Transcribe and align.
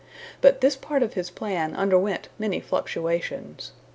But 0.41 0.61
this 0.61 0.75
part 0.75 1.03
of 1.03 1.13
his 1.13 1.29
plan 1.29 1.75
underwent 1.75 2.29
many 2.39 2.59
fluctuations. 2.59 3.71